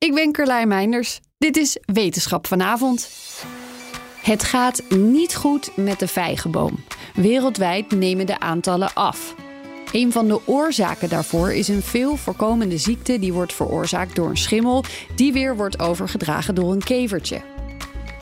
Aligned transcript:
Ik 0.00 0.14
ben 0.14 0.32
Carlijn 0.32 0.68
Meinders. 0.68 1.20
Dit 1.38 1.56
is 1.56 1.78
Wetenschap 1.84 2.46
vanavond. 2.46 3.10
Het 4.22 4.44
gaat 4.44 4.82
niet 4.88 5.36
goed 5.36 5.76
met 5.76 5.98
de 5.98 6.08
vijgenboom. 6.08 6.84
Wereldwijd 7.14 7.90
nemen 7.90 8.26
de 8.26 8.38
aantallen 8.38 8.94
af. 8.94 9.34
Een 9.92 10.12
van 10.12 10.28
de 10.28 10.40
oorzaken 10.46 11.08
daarvoor 11.08 11.52
is 11.52 11.68
een 11.68 11.82
veel 11.82 12.16
voorkomende 12.16 12.78
ziekte 12.78 13.18
die 13.18 13.32
wordt 13.32 13.52
veroorzaakt 13.52 14.16
door 14.16 14.28
een 14.28 14.36
schimmel, 14.36 14.84
die 15.14 15.32
weer 15.32 15.56
wordt 15.56 15.80
overgedragen 15.80 16.54
door 16.54 16.72
een 16.72 16.84
kevertje. 16.84 17.40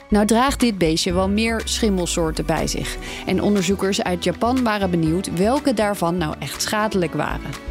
Nou 0.09 0.25
draagt 0.25 0.59
dit 0.59 0.77
beestje 0.77 1.13
wel 1.13 1.29
meer 1.29 1.61
schimmelsoorten 1.63 2.45
bij 2.45 2.67
zich. 2.67 2.97
En 3.25 3.41
onderzoekers 3.41 4.03
uit 4.03 4.23
Japan 4.23 4.63
waren 4.63 4.91
benieuwd 4.91 5.33
welke 5.33 5.73
daarvan 5.73 6.17
nou 6.17 6.35
echt 6.39 6.61
schadelijk 6.61 7.13
waren. 7.13 7.68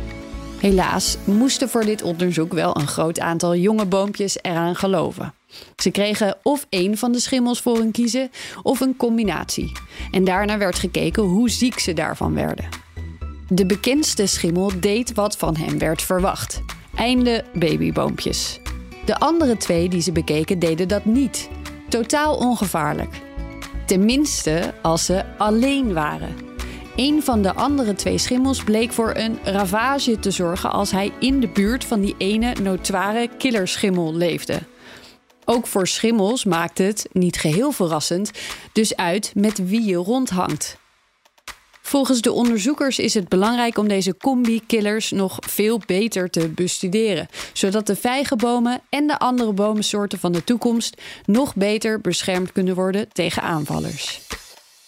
Helaas 0.60 1.16
moesten 1.24 1.68
voor 1.68 1.84
dit 1.84 2.02
onderzoek 2.02 2.52
wel 2.52 2.76
een 2.76 2.86
groot 2.86 3.20
aantal 3.20 3.56
jonge 3.56 3.86
boompjes 3.86 4.38
eraan 4.42 4.76
geloven. 4.76 5.34
Ze 5.76 5.90
kregen 5.90 6.36
of 6.42 6.66
één 6.68 6.98
van 6.98 7.12
de 7.12 7.20
schimmels 7.20 7.60
voor 7.60 7.76
hun 7.76 7.90
kiezen 7.90 8.30
of 8.62 8.80
een 8.80 8.96
combinatie. 8.96 9.72
En 10.10 10.24
daarna 10.24 10.58
werd 10.58 10.78
gekeken 10.78 11.22
hoe 11.22 11.50
ziek 11.50 11.78
ze 11.78 11.92
daarvan 11.92 12.34
werden. 12.34 12.68
De 13.48 13.66
bekendste 13.66 14.26
schimmel 14.26 14.72
deed 14.80 15.14
wat 15.14 15.36
van 15.36 15.56
hem 15.56 15.78
werd 15.78 16.02
verwacht: 16.02 16.62
einde 16.94 17.44
babyboompjes. 17.54 18.60
De 19.04 19.18
andere 19.18 19.56
twee 19.56 19.88
die 19.88 20.02
ze 20.02 20.12
bekeken 20.12 20.58
deden 20.58 20.88
dat 20.88 21.04
niet. 21.04 21.48
Totaal 21.88 22.36
ongevaarlijk. 22.36 23.20
Tenminste 23.86 24.74
als 24.82 25.04
ze 25.04 25.24
alleen 25.36 25.92
waren. 25.92 26.47
Een 26.98 27.22
van 27.22 27.42
de 27.42 27.54
andere 27.54 27.94
twee 27.94 28.18
schimmels 28.18 28.64
bleek 28.64 28.92
voor 28.92 29.16
een 29.16 29.38
ravage 29.44 30.18
te 30.18 30.30
zorgen 30.30 30.70
als 30.72 30.90
hij 30.90 31.12
in 31.20 31.40
de 31.40 31.48
buurt 31.48 31.84
van 31.84 32.00
die 32.00 32.14
ene 32.18 32.54
notoire 32.62 33.28
killerschimmel 33.38 34.14
leefde. 34.14 34.58
Ook 35.44 35.66
voor 35.66 35.86
schimmels 35.86 36.44
maakt 36.44 36.78
het, 36.78 37.08
niet 37.12 37.36
geheel 37.36 37.72
verrassend, 37.72 38.30
dus 38.72 38.96
uit 38.96 39.32
met 39.34 39.68
wie 39.68 39.84
je 39.84 39.96
rondhangt. 39.96 40.76
Volgens 41.82 42.20
de 42.20 42.32
onderzoekers 42.32 42.98
is 42.98 43.14
het 43.14 43.28
belangrijk 43.28 43.78
om 43.78 43.88
deze 43.88 44.16
combi-killers 44.16 45.10
nog 45.10 45.36
veel 45.40 45.80
beter 45.86 46.30
te 46.30 46.48
bestuderen, 46.48 47.28
zodat 47.52 47.86
de 47.86 47.96
vijgenbomen 47.96 48.80
en 48.88 49.06
de 49.06 49.18
andere 49.18 49.52
bomensoorten 49.52 50.18
van 50.18 50.32
de 50.32 50.44
toekomst 50.44 51.02
nog 51.24 51.54
beter 51.54 52.00
beschermd 52.00 52.52
kunnen 52.52 52.74
worden 52.74 53.08
tegen 53.12 53.42
aanvallers. 53.42 54.20